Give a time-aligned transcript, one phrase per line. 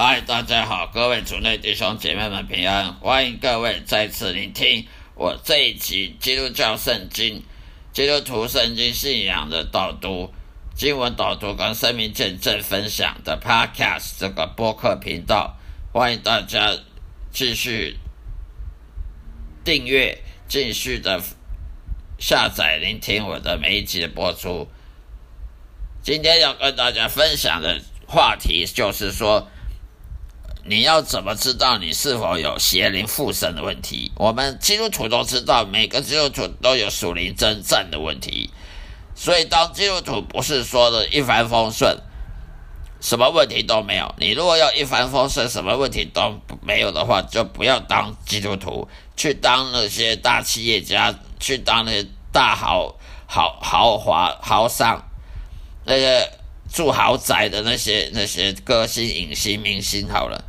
[0.00, 4.86] 嗨，大家好，各位主内弟兄姐妹们平安，欢迎各位再次聆听
[5.16, 7.42] 我这一集基督教圣经、
[7.92, 10.32] 基督徒圣经信仰的导读、
[10.76, 15.56] 经文导读跟生命见证分享的 Podcast 这个播客频道，
[15.92, 16.76] 欢迎大家
[17.32, 17.96] 继续
[19.64, 21.20] 订阅、继续的
[22.20, 24.68] 下载聆听我的每一集的播出。
[26.04, 29.50] 今天要跟大家分享的话题就是说。
[30.68, 34.12] 你要怎么知道你是否有邪灵附身的问题？
[34.16, 38.50] 我们基督徒都知道，每个基督徒都有属灵征战的问题。
[39.14, 41.96] 所以，当基督徒不是说的一帆风顺，
[43.00, 44.14] 什么问题都没有。
[44.18, 48.86] 你如果要一帆风顺，什么问题都没有的话，就不要当基督徒，
[49.16, 52.94] 去当那些大企业家，去当那些大豪
[53.26, 55.02] 豪豪华豪商，
[55.86, 56.30] 那些
[56.70, 60.06] 住豪宅的那些那些歌星、影星、明星。
[60.06, 60.44] 好了。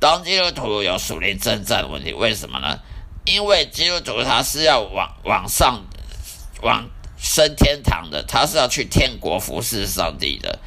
[0.00, 2.80] 当基督徒有属灵征战的问题，为什么呢？
[3.26, 5.84] 因为基督徒他是要往往上
[6.62, 6.88] 往
[7.18, 10.58] 升天堂的，他是要去天国服侍上帝的。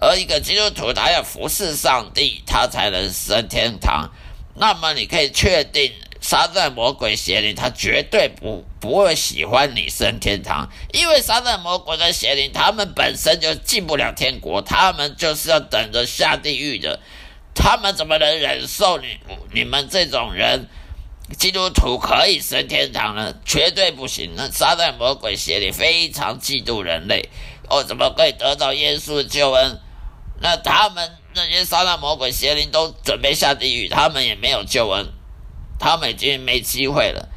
[0.00, 4.10] 而一个基督徒他要服侍上帝，他才能升天堂。
[4.54, 5.92] 那么你可以确定，
[6.22, 16.98] 撒旦魔鬼邪灵他绝对不不会喜欢你升天堂，因为撒旦魔鬼的邪灵他们本身就进不了天国，他们就是要等着下地狱的。
[17.62, 19.18] 他们怎么能忍受你
[19.52, 20.66] 你们这种人？
[21.38, 23.34] 基督徒可以升天堂呢？
[23.44, 24.32] 绝对不行！
[24.34, 27.28] 那撒旦魔鬼邪灵非常嫉妒人类，
[27.68, 29.78] 哦，怎么可以得到耶稣的救恩？
[30.40, 35.06] 那他们那些撒旦魔鬼邪灵都准备下地狱，他们也没有救恩，
[35.78, 37.28] 他们已经没机会了。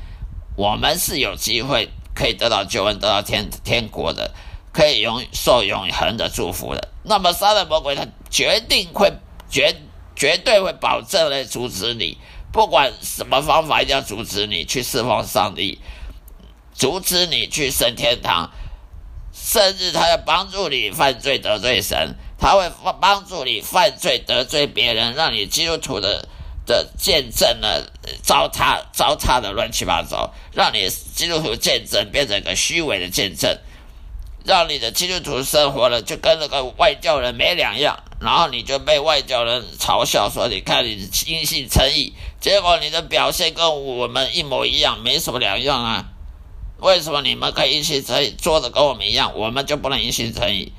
[0.56, 4.32] 我们是有机会可以得到救恩，得到天天国的，
[4.72, 6.88] 可以永受永恒的祝福的。
[7.04, 9.12] 那么撒旦魔鬼他决定会
[9.50, 9.76] 决。
[10.16, 12.18] 绝对会保证来阻止你，
[12.52, 15.80] 不管什么方法，一定要阻止你去释放上帝，
[16.74, 18.52] 阻止你去升天堂，
[19.34, 22.72] 甚至他要帮助你犯罪得罪神，他会
[23.02, 26.28] 帮助你犯罪得罪别人，让你基督徒的
[26.66, 27.84] 的见证呢
[28.22, 33.58] 糟蹋糟蹋的乱七八糟，让你基督徒见证变成个虚伪的见证。
[34.46, 46.06] 让你的基督徒生活了，就跟那个外教人没两样，然后你就被外教人嘲笑说：“你看你因信诚意，结果你的表现跟我们一模一样，没什么两样啊？
[46.80, 50.72] 为什么你们可以因信诚意，做的跟我们一样，我们就不能因信诚意？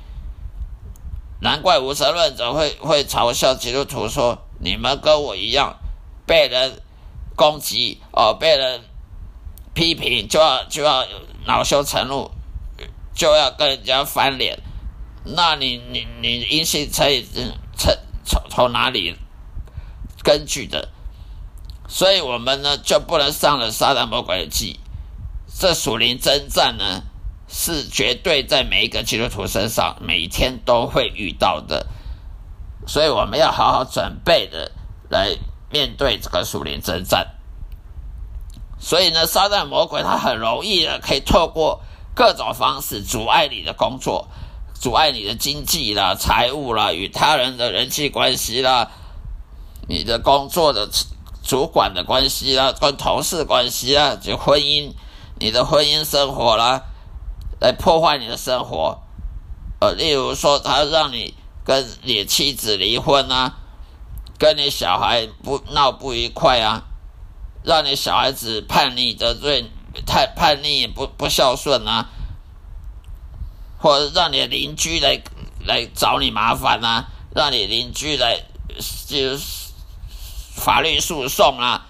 [1.41, 5.77] 难怪无神论者会会嘲笑基督徒说：你们跟我一样，
[6.25, 6.81] 被人
[7.35, 8.81] 攻击哦，被人
[9.73, 11.05] 批评，就要就要
[11.45, 12.31] 恼羞成怒。”
[13.15, 14.59] 就要跟人家翻脸，
[15.25, 17.25] 那你你你因信称义，
[17.75, 19.15] 从从从哪里
[20.23, 20.89] 根据的？
[21.87, 24.79] 所以我们呢就不能上了撒旦魔鬼的计。
[25.57, 27.03] 这属灵征战呢，
[27.47, 31.87] 是绝对在每一个基督徒身上每天都会遇到的，
[32.87, 34.71] 所以我们要好好准备的
[35.09, 35.37] 来
[35.71, 37.35] 面对这个属灵征战。
[38.79, 41.81] 所以呢，撒旦魔鬼他很容易的可以透过
[42.13, 44.27] 各种方式阻碍你的工作，
[44.79, 48.91] 阻碍你的经济啦、财务啦、与他人的人际关系啦、
[49.87, 50.89] 你的工作的
[51.43, 54.93] 主管的关系啦、跟同事关系啦、就婚姻、
[55.39, 56.83] 你的婚姻生活啦。
[57.61, 58.99] 来破坏你的生活，
[59.79, 61.33] 呃，例如说，他让你
[61.63, 63.55] 跟你妻子离婚啊，
[64.37, 66.83] 跟你小孩不闹不愉快啊，
[67.63, 69.71] 让你小孩子叛逆得罪
[70.05, 72.09] 太叛逆不不孝顺啊，
[73.77, 75.21] 或者让你邻居来
[75.65, 78.41] 来找你麻烦啊，让你邻居来
[79.07, 79.71] 就是
[80.55, 81.85] 法律诉讼啊，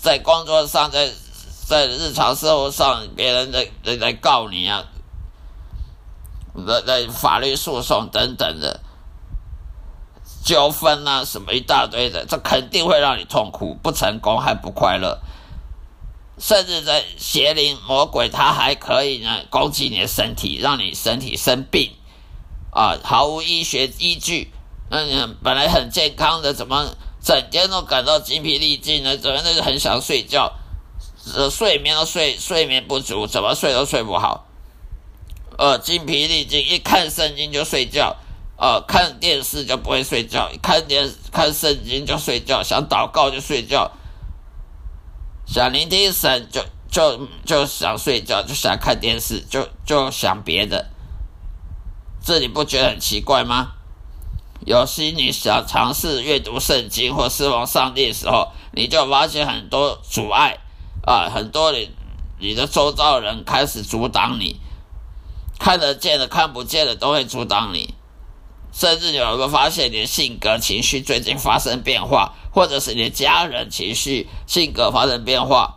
[0.00, 1.12] 在工作上在。
[1.66, 4.84] 在日常生活上，别人来来来告你啊，
[6.52, 8.80] 来来法律诉讼等等的
[10.44, 15.18] 纠纷啊，什么一大堆的，这肯定会让你痛苦，不成功还不快乐。
[16.38, 21.92] 甚至在邪灵魔鬼，他还可以呢攻击你的身体，让你身体生病
[22.70, 24.50] 啊，毫无医学依据。
[24.90, 29.16] 嗯，本来很健康的，怎么整天都感到精疲力尽呢？
[29.16, 30.52] 怎么都很想睡觉？
[31.34, 34.46] 呃，睡眠都睡睡眠不足，怎么睡都睡不好。
[35.56, 38.16] 呃，精疲力尽，一看圣经就睡觉。
[38.56, 43.90] 呃，看电视就不会睡觉，一看电看圣经就睡觉，想祷告就睡觉，
[45.46, 50.90] 想聆听神就就就想睡觉，就想看电视，就就想别的。
[52.22, 53.72] 这你不觉得很奇怪吗？
[54.66, 60.58] 有时你想尝试阅读圣经或侍奉上帝的时候，你就发现很多阻碍。
[61.06, 61.90] 啊，很多你
[62.38, 64.58] 你的周遭人开始阻挡你，
[65.58, 67.93] 看得见的、看不见的都会阻挡你，
[68.74, 75.76] 甚至有人发现你的性格、情绪最近发生变化，或者是你的家人情绪、性格发生变化，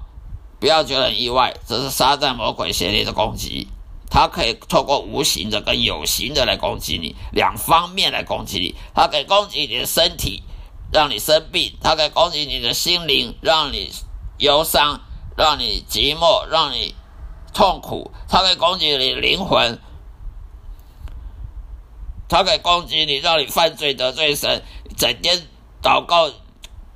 [0.60, 3.68] 不要觉得很意外，这是撒旦魔鬼邪灵的攻击，
[4.10, 10.44] 它可以透过无形的跟有形的来攻击你，两方面来攻击你，它可以攻击你的身体，
[10.92, 13.92] 让你生病；它可以攻击你的心灵，让你
[14.40, 15.02] 忧伤。
[15.38, 16.96] 让你寂寞，让你
[17.54, 19.80] 痛苦，他可以攻击你灵魂，
[22.30, 24.62] 他可以攻击你，让你犯罪得罪神，
[24.98, 25.48] 整天
[25.82, 26.32] 祷告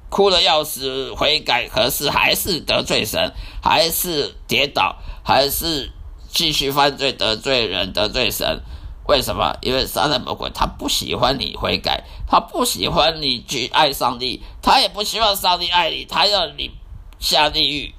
[0.09, 5.91] 哭的要死，悔改，可是还是得罪神，还是跌倒，还是
[6.29, 8.61] 继续犯罪得罪人得罪神。
[9.07, 9.57] 为什么？
[9.61, 16.71] 因为撒旦魔鬼他不喜欢你悔改，他不喜欢你去爱上帝，他也不希望上帝爱你，他要你
[17.19, 17.93] 下地狱。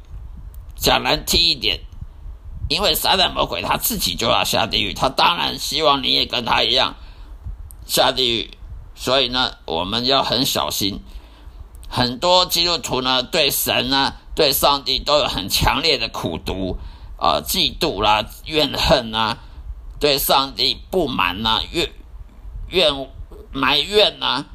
[0.75, 1.81] 讲难听一点，
[2.69, 6.97] 因为撒旦魔鬼他自己就要下地狱，他当然希望你也跟他一样
[7.87, 8.51] 下地狱。
[8.95, 11.01] 所以呢，我们要很小心。
[11.89, 16.79] 很多基督徒呢，对神呢，对上帝都有很强烈的苦毒
[17.19, 19.39] 啊、嫉妒啦、怨恨啊，
[20.01, 21.91] 对上帝不满呐、怨
[22.69, 23.09] 怨
[23.53, 24.47] 埋怨呐。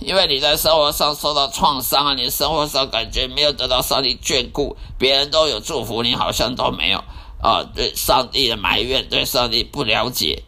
[0.00, 6.98] 因为你在生活上受到创伤啊，你生活上感觉没有得到上帝眷顾，别人都有祝福，你好像都没有
[7.40, 7.62] 啊。
[7.74, 10.42] 对上帝的埋怨，对上帝不了解，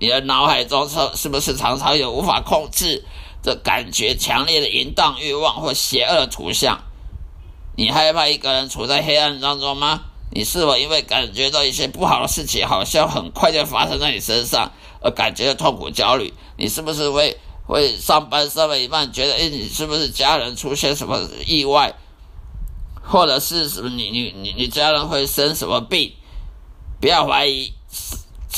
[0.00, 3.04] 你的脑海中是是不是常常有无法控制
[3.44, 6.80] 的感觉、强烈的淫荡欲望或邪恶图像？
[7.76, 10.00] 你害怕一个人处在黑暗当中吗？
[10.32, 16.34] 你是否因为感觉到一些不好的事情好像很快就发生在你身上而感觉到痛苦、焦虑？
[16.56, 17.38] 你是不是会？
[17.66, 21.94] 会上班上了一半，觉得哎，你是不是家人出现什么意外，
[23.00, 26.12] 或者是什么你你你你家人会生什么病？
[27.00, 27.72] 不要怀疑，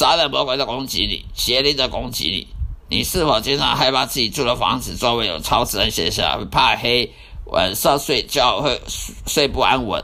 [0.02, 2.48] 撒旦魔鬼在攻击你，邪灵在攻击你。
[2.88, 6.48] 你是否经常害怕自己住的房子周围有超自然现象？
[6.50, 7.12] 怕黑，
[7.44, 8.80] 晚上睡觉会
[9.28, 10.02] 睡不安稳？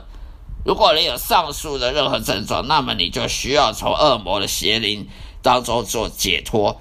[0.63, 5.05] 如果你有上述的任何症状，那么你就需要从恶魔的邪灵
[5.41, 6.79] 当中做解脱。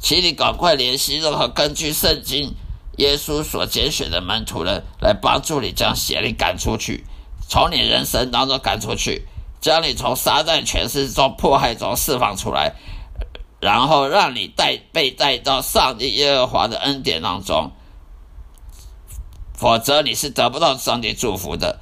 [0.00, 2.52] 请你赶快联系任何根据圣经
[2.96, 7.04] 耶稣所拣选的门徒人，来帮助你将邪灵赶出去，
[7.48, 9.28] 从你人生当中赶出去，
[9.60, 12.74] 将你从撒旦权势中迫害中释放出来，
[13.60, 17.72] 然后让你带被带到上帝耶和华的恩典当中。
[19.54, 21.80] 否则你是得不到上帝祝福的，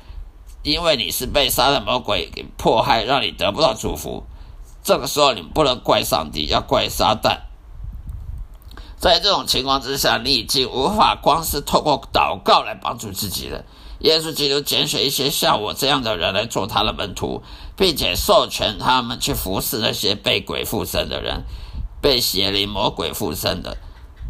[0.62, 4.24] 因为你是被撒旦魔鬼给迫害，让你得不到祝福。
[4.82, 7.40] 这个时候你不能怪上帝，要怪撒旦。
[8.98, 13.62] 在这种情况之下，你已经无法光是透过祷告来帮助自己了。
[14.00, 17.42] 耶稣基督拣选一些像我这样的人来做他的门徒，
[17.76, 21.44] 并且授权他们去服侍那些被鬼附身的人，
[22.02, 23.78] 被邪灵魔鬼附身的。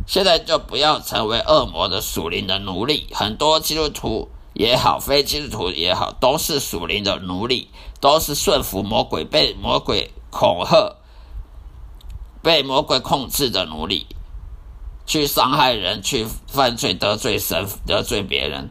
[0.07, 3.09] 现在就不要成为恶魔的属灵的奴隶。
[3.13, 7.69] 很多基督徒也好，非基督徒也好，都是属灵的奴隶，
[8.01, 10.95] 都是顺服魔鬼、被魔鬼恐吓、
[12.41, 14.07] 被魔鬼控制的奴隶，
[15.07, 18.71] 去伤害人、去犯罪、得罪神、得罪别人。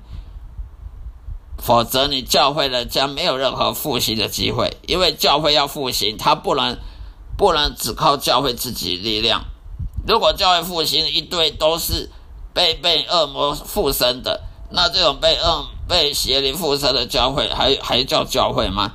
[1.57, 6.77] 否则，你教会呢将没有任何复兴的机会，因为教会要复兴，他不能
[7.37, 9.45] 不能只靠教会自己力量。
[10.07, 12.11] 如果教会复兴一堆都是
[12.53, 18.93] 被被恶魔附身的，那这种被恶被邪灵附身的教会还还叫教会吗？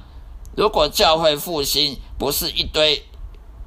[0.56, 3.04] 如果教会复兴不是一堆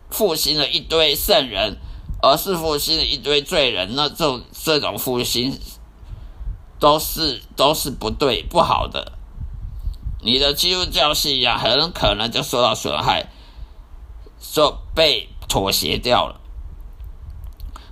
[0.09, 1.77] 复兴了一堆圣人，
[2.21, 5.59] 而是复兴了一堆罪人，那这种这种复兴
[6.83, 9.13] 都是都是不对不好的，
[10.19, 13.29] 你的基督教信仰很可能就受到损害，
[14.41, 16.41] 就被妥协掉了。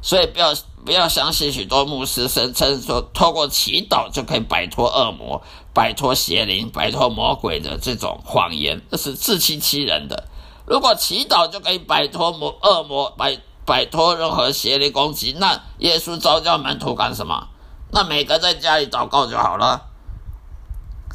[0.02, 5.42] 所以不要不要相信许多牧师声称说，透过祈祷就可以摆脱恶魔、
[5.74, 10.28] 摆脱邪灵、摆脱魔鬼的这种谎言，这是自欺欺人的。
[10.66, 17.48] 如果祈祷就可以摆脱魔恶魔、摆摆脱任何邪灵攻击，那耶稣召叫门徒干什么？
[17.92, 19.88] 那每个在家里祷告就好了。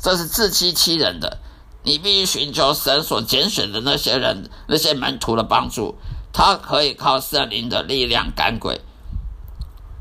[0.03, 1.39] 这是自欺欺人的。
[1.83, 5.97] 你必须寻求神所拣选的那些人、那些门徒的帮助。
[6.33, 8.83] 他可以靠圣灵的力量赶鬼，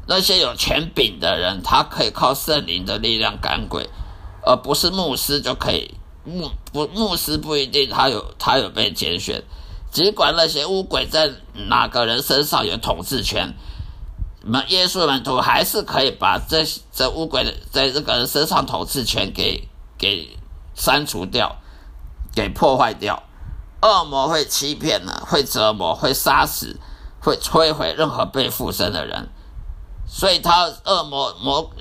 [0.05, 3.89] 那些有权柄的人，他可以靠圣灵的力量赶鬼，
[4.43, 5.93] 而不是牧师就可以。
[6.25, 9.43] 牧不牧师不一定他有他有被拣选，
[9.91, 11.31] 尽管那些乌鬼在
[11.69, 13.53] 哪个人身上有统治权，
[14.47, 20.37] 那耶稣门徒还是可以把这这巫鬼的在这个人身上统治权给给
[20.75, 21.55] 删除掉，
[22.35, 23.23] 给破坏掉。
[23.81, 26.79] 恶魔会欺骗呢，会折磨，会杀死，
[27.19, 29.29] 会摧毁任何被附身的人。
[30.07, 31.71] 所以，他恶魔魔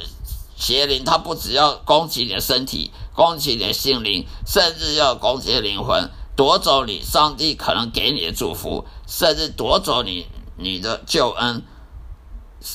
[0.56, 11.62] 邪灵，他不只要攻击你的身体，攻击你的心灵，甚至要攻击灵魂，夺走你上帝可能给你的祝福，甚至夺走你你的救恩，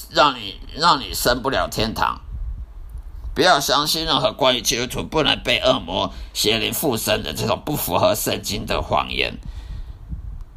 [0.10, 2.22] 让你让你升不了天堂。
[3.36, 9.38] 不要相信任何关于基督徒不能被恶魔邪灵附身的这种不符合圣经的谎言。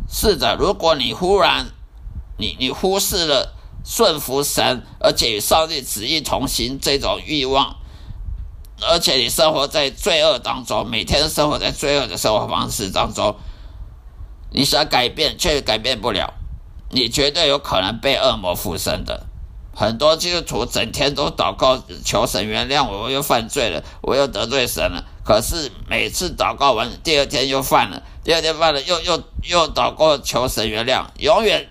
[0.08, 1.66] 是的，如果你忽然
[2.38, 7.76] 你你忽视了顺服神，而且与上帝旨意同行这种欲望，
[8.80, 13.36] 而且你生活在罪恶当中，每天生活在罪恶的生活方式当中，
[14.50, 16.34] 你想改变却改变不了，
[16.92, 19.26] 你绝对有可能被恶魔附身的。
[19.74, 25.02] 很多基督徒整天都祷告求神原谅我，我又犯罪了，我又得罪神了。
[25.24, 31.70] 可是每次祷告完，第二天又犯了，第二天犯了，又又又祷告求神原谅，永远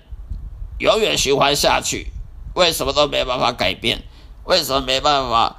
[0.79, 2.11] 永远循环下去。
[2.55, 4.01] 为什么都没办法改变？
[4.45, 5.57] 为什么没办法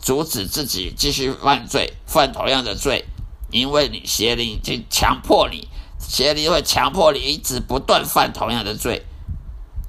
[0.00, 3.04] 阻止自己继续犯罪，犯同样的罪？
[3.50, 5.68] 因为你邪灵已经强迫你，
[6.08, 9.04] 邪灵会强迫你一直不断犯同样的罪。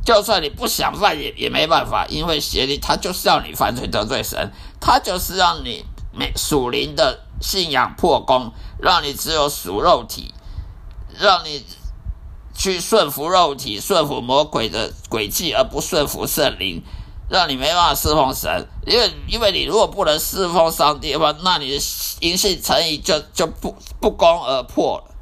[0.06, 10.32] 就算你不想犯也也没办法，因为邪灵他就是要你犯罪得罪神，他就是让你没属灵的信仰破功，让你只有属肉体，
[11.18, 11.66] 让你
[12.54, 16.84] 去顺服肉体、顺服魔鬼的诡计，而不顺服圣灵，
[17.28, 18.68] 让你没办法侍奉神。
[18.86, 21.84] 因为因为你如果不能侍奉上帝的话，那你的
[22.20, 25.15] 因信诚意就就不不攻而破了。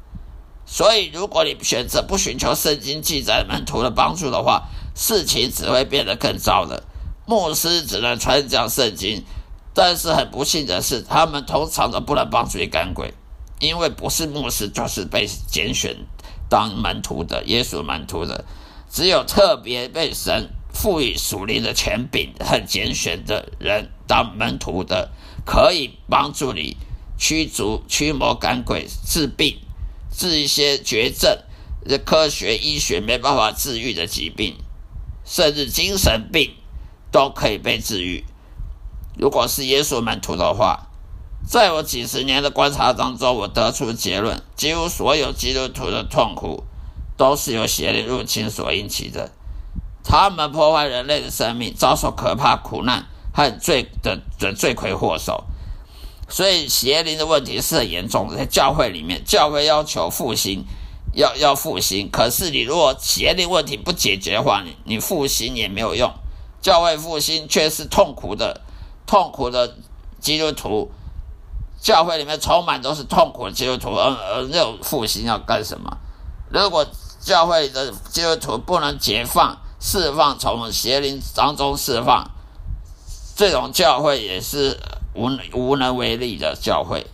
[0.74, 4.64] 所以，如果你选择不寻求圣经记载门徒的帮助的话，
[4.96, 6.82] 事情只会变得更糟的。
[7.26, 9.22] 牧师只能传讲圣经，
[9.72, 13.14] 但是很不幸的是，他们通常都不能帮助赶鬼，
[13.60, 15.96] 因为不是牧师就是被拣选
[16.48, 18.44] 当门徒的耶稣门徒的，
[18.90, 25.12] 只有特别被神赋予属灵的权柄和拣选的人当门徒的，
[25.46, 26.76] 可以帮助你
[27.16, 29.60] 驱逐驱魔赶鬼治病。
[30.16, 31.38] 治一些绝症，
[31.88, 34.56] 这科学医学没办法治愈的疾病，
[35.24, 36.54] 甚至精神病
[37.10, 38.24] 都可以被治愈。
[39.18, 40.88] 如果是耶稣门徒的话，
[41.46, 46.64] 在我几十年的观察当中，我得出结论：几乎所有基督徒的痛苦
[47.16, 49.30] 都是由邪灵入侵所引起的。
[50.02, 55.44] 他们破坏人类的生命，遭受可怕苦难和罪的的罪魁祸首。
[56.28, 60.64] 所以邪灵的问题是很严重的，在教会里面，教会要求复兴，
[61.12, 62.10] 要要复兴。
[62.10, 66.12] 可是你如果邪灵问题不解决的话，你你复兴也没有用。
[66.60, 68.62] 教会复兴却是痛苦的，
[69.06, 69.76] 痛苦的
[70.18, 70.90] 基督徒，
[71.78, 75.98] 教会里面充满都是痛苦的基督徒，而而那种复兴要干什么？
[76.48, 76.86] 如果
[77.20, 82.30] 教会的基督徒不能解放、释放，从邪灵当中释放，
[83.36, 84.80] 这种教会也是
[85.14, 87.06] 无无能为力的教会。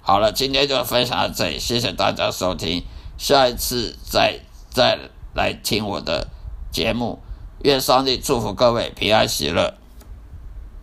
[0.00, 2.84] 好了，今天就分享到这里，谢谢大家收听，
[3.18, 4.40] 下一次再
[4.70, 4.98] 再
[5.34, 6.28] 来听我的
[6.70, 7.18] 节目。
[7.64, 9.74] 愿上帝祝福各位平安喜乐，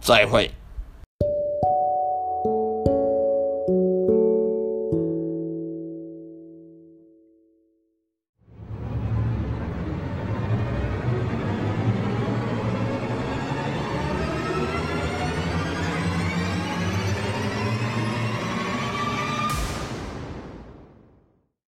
[0.01, 0.51] 再会。